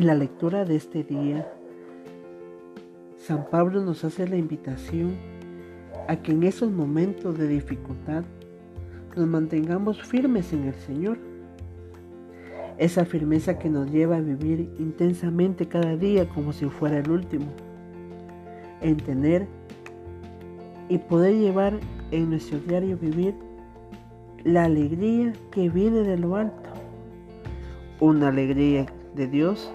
En 0.00 0.06
la 0.06 0.14
lectura 0.14 0.64
de 0.64 0.76
este 0.76 1.04
día, 1.04 1.46
San 3.18 3.44
Pablo 3.50 3.82
nos 3.82 4.02
hace 4.02 4.26
la 4.26 4.38
invitación 4.38 5.14
a 6.08 6.16
que 6.16 6.32
en 6.32 6.42
esos 6.42 6.72
momentos 6.72 7.36
de 7.36 7.46
dificultad 7.46 8.24
nos 9.14 9.26
mantengamos 9.26 10.02
firmes 10.02 10.54
en 10.54 10.68
el 10.68 10.72
Señor. 10.72 11.18
Esa 12.78 13.04
firmeza 13.04 13.58
que 13.58 13.68
nos 13.68 13.90
lleva 13.90 14.16
a 14.16 14.20
vivir 14.22 14.70
intensamente 14.78 15.68
cada 15.68 15.94
día 15.98 16.26
como 16.30 16.54
si 16.54 16.64
fuera 16.64 17.00
el 17.00 17.10
último. 17.10 17.48
En 18.80 18.96
tener 18.96 19.46
y 20.88 20.96
poder 20.96 21.34
llevar 21.34 21.78
en 22.10 22.30
nuestro 22.30 22.58
diario 22.58 22.96
vivir 22.96 23.34
la 24.44 24.64
alegría 24.64 25.34
que 25.50 25.68
viene 25.68 25.98
de 25.98 26.16
lo 26.16 26.36
alto. 26.36 26.70
Una 28.00 28.28
alegría 28.28 28.86
de 29.14 29.26
Dios 29.26 29.70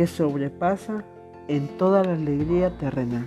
que 0.00 0.06
sobrepasa 0.06 1.04
en 1.46 1.76
toda 1.76 2.02
la 2.02 2.14
alegría 2.14 2.70
terrenal. 2.78 3.26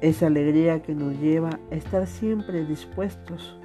Esa 0.00 0.28
alegría 0.28 0.82
que 0.82 0.94
nos 0.94 1.18
lleva 1.18 1.58
a 1.68 1.74
estar 1.74 2.06
siempre 2.06 2.64
dispuestos 2.64 3.58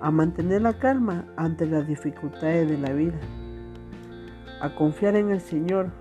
a 0.00 0.10
mantener 0.10 0.62
la 0.62 0.76
calma 0.80 1.32
ante 1.36 1.66
las 1.66 1.86
dificultades 1.86 2.68
de 2.68 2.78
la 2.78 2.92
vida, 2.94 3.20
a 4.60 4.74
confiar 4.74 5.14
en 5.14 5.30
el 5.30 5.40
Señor 5.40 5.92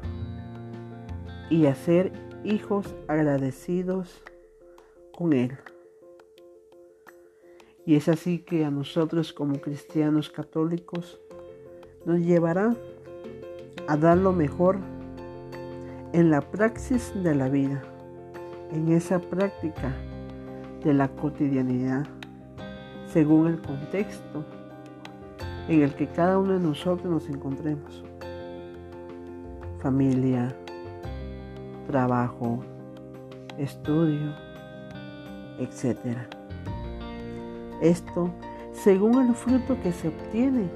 y 1.52 1.68
a 1.68 1.76
ser 1.76 2.12
hijos 2.44 2.96
agradecidos 3.08 4.24
con 5.16 5.32
Él. 5.32 5.56
Y 7.86 7.98
es 7.98 8.10
así 8.10 8.40
que 8.40 8.66
a 8.66 8.72
nosotros 8.72 9.32
como 9.32 9.62
cristianos 9.62 10.32
católicos 10.32 11.22
nos 12.04 12.18
llevará 12.18 12.76
a 13.88 13.98
dar 13.98 14.18
lo 14.18 14.32
mejor 14.32 14.78
en 16.14 16.30
la 16.30 16.42
praxis 16.42 17.12
de 17.24 17.36
la 17.36 17.50
vida, 17.50 17.82
en 18.72 18.92
esa 18.92 19.20
práctica 19.20 19.94
de 20.84 20.94
la 20.94 21.08
cotidianidad, 21.08 22.06
según 23.12 23.48
el 23.48 23.62
contexto 23.62 24.46
en 25.68 25.82
el 25.82 25.94
que 25.96 26.08
cada 26.08 26.38
uno 26.38 26.54
de 26.54 26.60
nosotros 26.60 27.12
nos 27.12 27.30
encontremos. 27.30 28.04
Familia, 29.80 30.56
trabajo, 31.88 32.64
estudio, 33.58 34.34
etc. 35.60 36.18
Esto 37.82 38.30
según 38.74 39.28
el 39.28 39.36
fruto 39.36 39.80
que 39.82 39.92
se 39.92 40.10
obtiene 40.10 40.68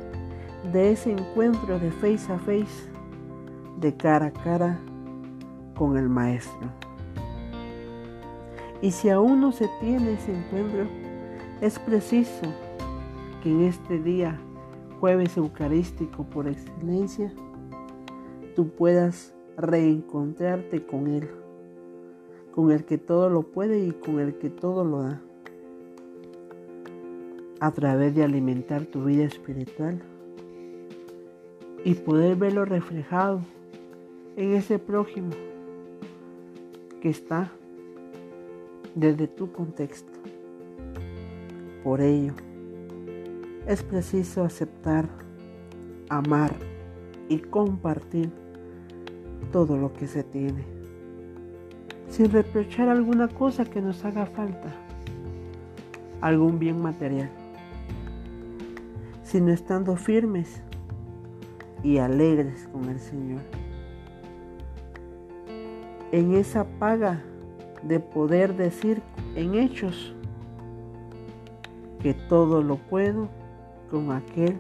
de 0.72 0.92
ese 0.92 1.12
encuentro 1.12 1.80
de 1.80 1.92
face 1.92 2.32
a 2.32 2.38
face, 2.40 2.90
de 3.80 3.96
cara 3.96 4.28
a 4.28 4.32
cara 4.32 4.80
con 5.76 5.98
el 5.98 6.10
Maestro. 6.10 6.70
Y 8.82 8.92
si 8.92 9.10
aún 9.10 9.42
no 9.42 9.52
se 9.52 9.70
tiene 9.80 10.14
ese 10.14 10.36
encuentro, 10.36 10.86
es 11.62 11.80
preciso 11.80 12.46
que 13.42 13.50
en 13.52 13.62
este 13.62 14.00
día, 14.00 14.40
jueves 15.00 15.38
eucarístico 15.38 16.24
por 16.24 16.48
excelencia, 16.48 17.32
tú 18.56 18.70
puedas 18.70 19.34
reencontrarte 19.58 20.86
con 20.86 21.08
Él, 21.08 21.30
con 22.54 22.72
el 22.72 22.86
que 22.86 22.98
todo 22.98 23.30
lo 23.30 23.44
puede 23.44 23.80
y 23.80 23.92
con 23.92 24.20
el 24.20 24.36
que 24.38 24.50
todo 24.50 24.84
lo 24.84 25.02
da, 25.04 25.22
a 27.60 27.72
través 27.72 28.14
de 28.16 28.24
alimentar 28.24 28.86
tu 28.86 29.06
vida 29.06 29.24
espiritual 29.24 30.02
y 31.84 31.96
poder 31.96 32.36
verlo 32.36 32.66
reflejado 32.66 33.42
en 34.38 34.54
ese 34.54 34.78
prójimo 34.78 35.32
que 37.02 37.10
está 37.10 37.52
desde 38.94 39.28
tu 39.28 39.52
contexto. 39.52 40.12
Por 41.84 42.02
ello, 42.02 42.34
es 43.66 43.82
preciso 43.82 44.44
aceptar, 44.44 45.10
amar 46.10 46.54
y 47.28 47.40
compartir 47.40 48.32
todo 49.52 49.76
lo 49.76 49.92
que 49.94 50.06
se 50.06 50.24
tiene, 50.24 50.64
sin 52.08 52.32
reprochar 52.32 52.90
alguna 52.90 53.28
cosa 53.28 53.66
que 53.66 53.82
nos 53.82 54.06
haga 54.06 54.28
falta, 54.28 54.72
algún 56.22 56.60
bien 56.60 56.80
material, 56.80 57.32
sino 59.24 59.52
estando 59.52 59.96
firmes 59.96 60.62
y 61.84 61.98
alegres 61.98 62.68
con 62.72 62.86
el 62.86 63.00
Señor. 63.00 63.42
En 66.12 66.34
esa 66.36 66.66
paga 66.80 67.22
de 67.84 68.00
poder 68.00 68.56
decir 68.56 69.02
en 69.36 69.56
hechos 69.56 70.14
que 72.02 72.14
todo 72.14 72.62
lo 72.62 72.78
puedo 72.78 73.28
con 73.90 74.12
aquel 74.12 74.58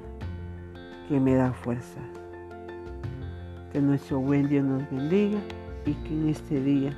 que 1.07 1.19
me 1.19 1.35
da 1.35 1.53
fuerza. 1.53 2.01
Que 3.71 3.79
nuestro 3.81 4.19
buen 4.19 4.49
Dios 4.49 4.65
nos 4.65 4.89
bendiga 4.91 5.39
y 5.85 5.93
que 5.93 6.13
en 6.13 6.29
este 6.29 6.61
día 6.61 6.91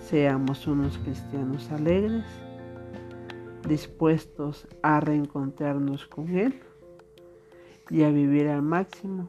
seamos 0.00 0.66
unos 0.66 0.98
cristianos 0.98 1.70
alegres, 1.70 2.24
dispuestos 3.68 4.66
a 4.82 4.98
reencontrarnos 4.98 6.06
con 6.06 6.36
Él 6.36 6.60
y 7.90 8.02
a 8.02 8.10
vivir 8.10 8.48
al 8.48 8.62
máximo 8.62 9.28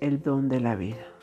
el 0.00 0.22
don 0.22 0.48
de 0.48 0.60
la 0.60 0.74
vida. 0.74 1.13